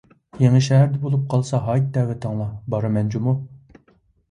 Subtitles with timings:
[0.43, 3.39] يېڭىشەھەردە بولۇپ قالسا ھايت دەۋىتىڭلار، بارىمەن جۇمۇ.